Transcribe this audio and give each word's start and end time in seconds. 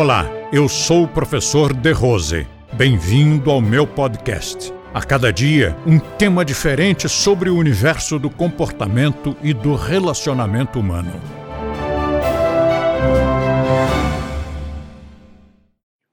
Olá, 0.00 0.26
eu 0.52 0.68
sou 0.68 1.02
o 1.02 1.08
professor 1.08 1.74
De 1.74 1.90
Rose. 1.90 2.46
Bem-vindo 2.72 3.50
ao 3.50 3.60
meu 3.60 3.84
podcast. 3.84 4.72
A 4.94 5.04
cada 5.04 5.32
dia, 5.32 5.76
um 5.84 5.98
tema 5.98 6.44
diferente 6.44 7.08
sobre 7.08 7.50
o 7.50 7.56
universo 7.56 8.16
do 8.16 8.30
comportamento 8.30 9.36
e 9.42 9.52
do 9.52 9.74
relacionamento 9.74 10.78
humano. 10.78 11.10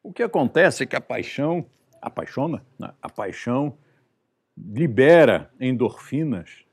O 0.02 0.12
que 0.12 0.24
acontece 0.24 0.82
é 0.82 0.88
que 0.88 0.96
a 0.96 1.02
paixão 1.02 1.64
apaixona, 2.02 2.66
né? 2.80 2.92
a 3.00 3.08
paixão 3.08 3.78
libera 4.58 5.52
endorfinas, 5.60 6.66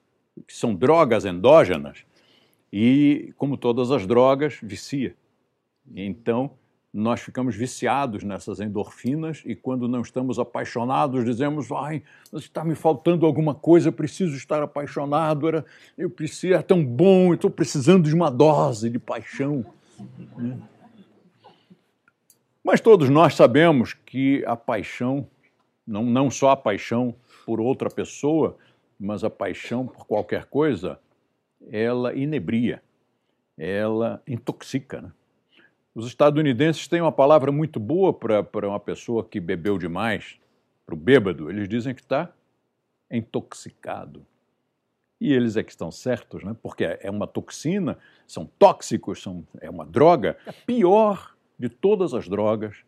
que 0.49 0.57
são 0.57 0.75
drogas 0.75 1.27
endógenas, 1.27 2.07
e, 2.73 3.35
como 3.37 3.59
todas 3.59 3.91
as 3.91 4.07
drogas, 4.07 4.59
vicia. 4.63 5.15
Então, 5.95 6.53
nós 6.93 7.23
ficamos 7.23 7.57
viciados 7.57 8.23
nessas 8.23 8.61
endorfinas 8.61 9.43
e 9.47 9.57
quando 9.57 9.89
não 9.89 10.03
estamos 10.03 10.39
apaixonados 10.39 11.25
dizemos 11.25 11.73
ai 11.73 12.03
está 12.35 12.63
me 12.63 12.75
faltando 12.75 13.25
alguma 13.25 13.55
coisa 13.55 13.91
preciso 13.91 14.37
estar 14.37 14.63
apaixonado 14.63 15.49
era 15.49 15.65
eu 15.97 16.11
preciso 16.11 16.53
é 16.53 16.61
tão 16.61 16.85
bom 16.85 17.33
estou 17.33 17.51
precisando 17.51 18.05
de 18.09 18.15
uma 18.15 18.31
dose 18.31 18.91
de 18.91 18.99
paixão 18.99 19.65
né? 20.37 20.59
mas 22.63 22.79
todos 22.79 23.09
nós 23.09 23.35
sabemos 23.35 23.95
que 23.95 24.45
a 24.47 24.55
paixão 24.55 25.27
não 25.87 26.05
não 26.05 26.31
só 26.31 26.51
a 26.51 26.57
paixão 26.57 27.15
por 27.47 27.59
outra 27.59 27.89
pessoa 27.89 28.59
mas 29.01 29.25
a 29.25 29.31
paixão 29.31 29.87
por 29.87 30.07
qualquer 30.07 30.45
coisa 30.45 31.01
ela 31.71 32.15
inebria 32.15 32.83
ela 33.57 34.23
intoxica 34.27 35.01
né? 35.01 35.11
Os 35.95 36.07
estadunidenses 36.07 36.89
têm 36.89 37.03
uma 37.03 37.13
palavra 37.13 37.53
muito 37.53 37.79
boa 37.79 38.15
para 38.15 38.67
uma 38.67 38.81
pessoa 38.81 39.23
que 39.23 39.39
bebeu 39.39 39.77
demais, 39.77 40.39
para 40.87 40.95
o 40.95 40.99
bêbado. 40.99 41.51
Eles 41.51 41.69
dizem 41.69 41.95
que 41.95 42.01
está 42.01 42.33
intoxicado. 43.11 44.27
E 45.21 45.33
eles 45.33 45.57
é 45.57 45.63
que 45.63 45.71
estão 45.71 45.91
certos, 45.91 46.43
né? 46.43 46.57
porque 46.63 46.85
é 46.85 47.11
uma 47.11 47.27
toxina, 47.27 47.99
são 48.27 48.47
tóxicos, 48.59 49.23
são, 49.23 49.47
é 49.61 49.69
uma 49.69 49.85
droga, 49.85 50.39
a 50.47 50.53
pior 50.53 51.37
de 51.59 51.69
todas 51.69 52.15
as 52.15 52.27
drogas, 52.27 52.79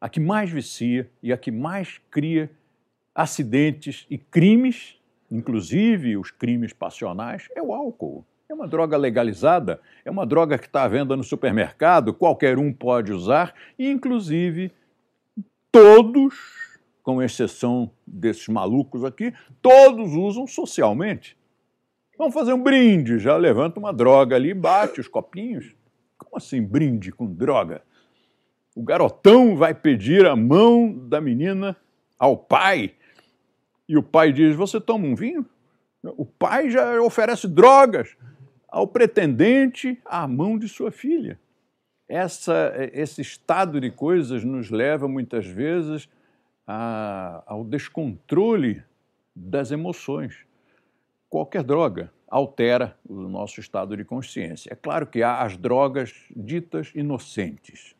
a 0.00 0.08
que 0.08 0.18
mais 0.18 0.50
vicia 0.50 1.08
e 1.22 1.32
a 1.32 1.38
que 1.38 1.52
mais 1.52 1.98
cria 2.10 2.50
acidentes 3.14 4.04
e 4.10 4.18
crimes, 4.18 5.00
inclusive 5.30 6.16
os 6.16 6.30
crimes 6.30 6.72
passionais, 6.72 7.48
é 7.54 7.62
o 7.62 7.72
álcool. 7.72 8.26
É 8.48 8.54
uma 8.54 8.68
droga 8.68 8.96
legalizada, 8.96 9.80
é 10.04 10.10
uma 10.10 10.24
droga 10.24 10.56
que 10.56 10.66
está 10.66 10.84
à 10.84 10.88
venda 10.88 11.16
no 11.16 11.24
supermercado, 11.24 12.14
qualquer 12.14 12.58
um 12.58 12.72
pode 12.72 13.12
usar, 13.12 13.52
e 13.76 13.90
inclusive 13.90 14.70
todos, 15.72 16.34
com 17.02 17.20
exceção 17.20 17.90
desses 18.06 18.46
malucos 18.46 19.04
aqui, 19.04 19.34
todos 19.60 20.12
usam 20.14 20.46
socialmente. 20.46 21.36
Vamos 22.16 22.34
fazer 22.34 22.52
um 22.52 22.62
brinde, 22.62 23.18
já 23.18 23.36
levanta 23.36 23.80
uma 23.80 23.92
droga 23.92 24.36
ali, 24.36 24.54
bate 24.54 25.00
os 25.00 25.08
copinhos. 25.08 25.74
Como 26.16 26.36
assim 26.36 26.62
brinde 26.62 27.10
com 27.10 27.26
droga? 27.26 27.82
O 28.76 28.82
garotão 28.82 29.56
vai 29.56 29.74
pedir 29.74 30.24
a 30.24 30.36
mão 30.36 30.96
da 31.08 31.20
menina 31.20 31.76
ao 32.16 32.36
pai 32.36 32.94
e 33.88 33.96
o 33.96 34.02
pai 34.02 34.32
diz: 34.32 34.54
Você 34.54 34.80
toma 34.80 35.06
um 35.06 35.14
vinho? 35.14 35.44
O 36.02 36.24
pai 36.24 36.70
já 36.70 37.00
oferece 37.02 37.48
drogas 37.48 38.16
ao 38.68 38.86
pretendente 38.86 39.98
à 40.04 40.26
mão 40.26 40.58
de 40.58 40.68
sua 40.68 40.90
filha. 40.90 41.38
Essa, 42.08 42.72
esse 42.92 43.20
estado 43.20 43.80
de 43.80 43.90
coisas 43.90 44.44
nos 44.44 44.70
leva 44.70 45.08
muitas 45.08 45.46
vezes 45.46 46.08
a, 46.66 47.42
ao 47.46 47.64
descontrole 47.64 48.82
das 49.34 49.70
emoções. 49.70 50.44
Qualquer 51.28 51.62
droga 51.62 52.12
altera 52.28 52.96
o 53.08 53.14
nosso 53.28 53.60
estado 53.60 53.96
de 53.96 54.04
consciência. 54.04 54.72
É 54.72 54.76
claro 54.76 55.06
que 55.06 55.22
há 55.22 55.42
as 55.42 55.56
drogas 55.56 56.12
ditas 56.34 56.92
inocentes, 56.94 57.94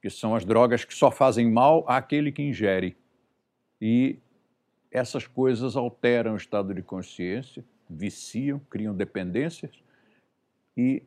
que 0.00 0.10
são 0.10 0.34
as 0.34 0.44
drogas 0.44 0.84
que 0.84 0.94
só 0.94 1.10
fazem 1.10 1.50
mal 1.50 1.84
àquele 1.88 2.32
que 2.32 2.42
ingere. 2.42 2.96
E 3.80 4.18
essas 4.90 5.26
coisas 5.26 5.76
alteram 5.76 6.34
o 6.34 6.36
estado 6.36 6.72
de 6.72 6.82
consciência, 6.82 7.64
viciam, 7.88 8.58
criam 8.70 8.94
dependências 8.94 9.70
e 10.76 11.02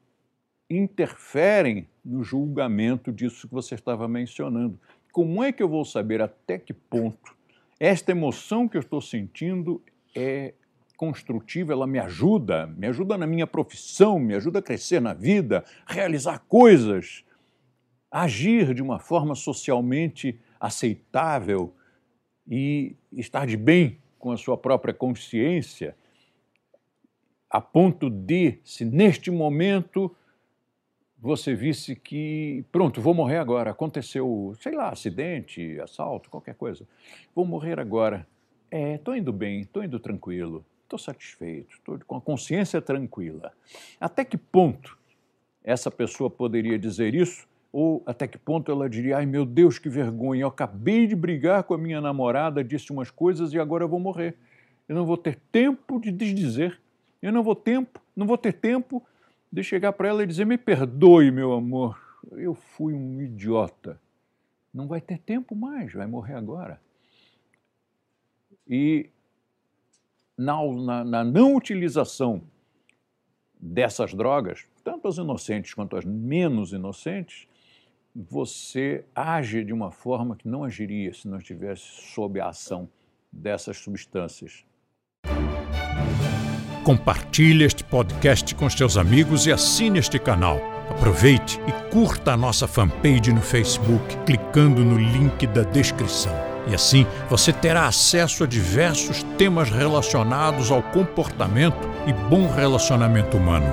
interferem 0.69 1.87
no 2.03 2.23
julgamento 2.23 3.11
disso 3.11 3.47
que 3.47 3.53
você 3.53 3.75
estava 3.75 4.07
mencionando. 4.07 4.79
Como 5.11 5.43
é 5.43 5.51
que 5.51 5.63
eu 5.63 5.69
vou 5.69 5.83
saber 5.83 6.21
até 6.21 6.57
que 6.57 6.73
ponto 6.73 7.39
esta 7.79 8.11
emoção 8.11 8.67
que 8.67 8.75
eu 8.75 8.81
estou 8.81 8.99
sentindo 8.99 9.81
é 10.13 10.53
construtiva, 10.97 11.71
ela 11.71 11.87
me 11.87 11.97
ajuda, 11.97 12.67
me 12.67 12.87
ajuda 12.87 13.17
na 13.17 13.25
minha 13.25 13.47
profissão, 13.47 14.19
me 14.19 14.35
ajuda 14.35 14.59
a 14.59 14.61
crescer 14.61 14.99
na 14.99 15.13
vida, 15.13 15.63
realizar 15.87 16.39
coisas, 16.39 17.23
agir 18.11 18.73
de 18.73 18.81
uma 18.81 18.99
forma 18.99 19.33
socialmente 19.33 20.37
aceitável 20.59 21.73
e 22.45 22.97
estar 23.13 23.47
de 23.47 23.55
bem 23.55 23.97
com 24.17 24.31
a 24.31 24.37
sua 24.37 24.57
própria 24.57 24.93
consciência 24.93 25.95
a 27.49 27.59
ponto 27.59 28.09
de, 28.09 28.59
se 28.63 28.85
neste 28.85 29.31
momento 29.31 30.15
você 31.21 31.53
visse 31.53 31.95
que, 31.95 32.63
pronto, 32.71 33.01
vou 33.01 33.13
morrer 33.13 33.37
agora, 33.37 33.71
aconteceu, 33.71 34.55
sei 34.61 34.73
lá, 34.73 34.89
acidente, 34.89 35.79
assalto, 35.81 36.29
qualquer 36.29 36.55
coisa, 36.55 36.87
vou 37.35 37.45
morrer 37.45 37.79
agora. 37.79 38.25
É, 38.71 38.95
estou 38.95 39.15
indo 39.15 39.33
bem, 39.33 39.61
estou 39.61 39.83
indo 39.83 39.99
tranquilo, 39.99 40.63
estou 40.83 40.97
satisfeito, 40.99 41.75
estou 41.75 41.99
com 42.07 42.15
a 42.15 42.21
consciência 42.21 42.81
tranquila. 42.81 43.51
Até 43.99 44.23
que 44.23 44.37
ponto 44.37 44.97
essa 45.63 45.91
pessoa 45.91 46.29
poderia 46.29 46.77
dizer 46.79 47.13
isso? 47.13 47.47
Ou 47.71 48.01
até 48.05 48.27
que 48.27 48.37
ponto 48.37 48.71
ela 48.71 48.89
diria: 48.89 49.17
ai 49.17 49.25
meu 49.25 49.45
Deus, 49.45 49.77
que 49.77 49.89
vergonha, 49.89 50.41
eu 50.41 50.47
acabei 50.47 51.05
de 51.05 51.15
brigar 51.15 51.63
com 51.63 51.73
a 51.73 51.77
minha 51.77 51.99
namorada, 51.99 52.63
disse 52.63 52.91
umas 52.91 53.11
coisas 53.11 53.53
e 53.53 53.59
agora 53.59 53.83
eu 53.83 53.89
vou 53.89 53.99
morrer. 53.99 54.35
Eu 54.87 54.95
não 54.95 55.05
vou 55.05 55.17
ter 55.17 55.37
tempo 55.51 55.99
de 55.99 56.11
desdizer 56.11 56.79
eu 57.21 57.31
não 57.31 57.43
vou 57.43 57.55
tempo, 57.55 58.01
não 58.15 58.25
vou 58.25 58.37
ter 58.37 58.53
tempo 58.53 59.05
de 59.51 59.63
chegar 59.63 59.93
para 59.93 60.07
ela 60.07 60.23
e 60.23 60.27
dizer: 60.27 60.45
"Me 60.45 60.57
perdoe, 60.57 61.31
meu 61.31 61.53
amor, 61.53 61.99
eu 62.31 62.53
fui 62.53 62.93
um 62.93 63.21
idiota". 63.21 63.99
Não 64.73 64.87
vai 64.87 65.01
ter 65.01 65.17
tempo 65.17 65.55
mais, 65.55 65.93
vai 65.93 66.05
morrer 66.05 66.35
agora. 66.35 66.79
E 68.67 69.09
na, 70.37 70.63
na, 70.63 71.03
na 71.03 71.23
não 71.23 71.55
utilização 71.55 72.43
dessas 73.59 74.13
drogas, 74.13 74.65
tanto 74.83 75.07
as 75.07 75.17
inocentes 75.17 75.73
quanto 75.73 75.97
as 75.97 76.05
menos 76.05 76.71
inocentes, 76.71 77.47
você 78.15 79.03
age 79.13 79.63
de 79.63 79.73
uma 79.73 79.91
forma 79.91 80.35
que 80.35 80.47
não 80.47 80.63
agiria 80.63 81.13
se 81.13 81.27
não 81.27 81.39
estivesse 81.39 81.83
sob 82.13 82.39
a 82.39 82.49
ação 82.49 82.89
dessas 83.31 83.77
substâncias. 83.77 84.65
Compartilhe 86.89 87.65
este 87.65 87.83
podcast 87.83 88.55
com 88.55 88.67
seus 88.67 88.97
amigos 88.97 89.45
e 89.45 89.51
assine 89.51 89.99
este 89.99 90.17
canal. 90.17 90.59
Aproveite 90.89 91.61
e 91.67 91.71
curta 91.91 92.31
a 92.31 92.35
nossa 92.35 92.67
fanpage 92.67 93.31
no 93.31 93.41
Facebook 93.41 94.17
clicando 94.25 94.83
no 94.83 94.97
link 94.97 95.45
da 95.45 95.61
descrição. 95.61 96.33
E 96.67 96.73
assim 96.73 97.05
você 97.29 97.53
terá 97.53 97.85
acesso 97.85 98.43
a 98.43 98.47
diversos 98.47 99.21
temas 99.37 99.69
relacionados 99.69 100.71
ao 100.71 100.81
comportamento 100.81 101.87
e 102.07 102.13
bom 102.27 102.51
relacionamento 102.51 103.37
humano. 103.37 103.67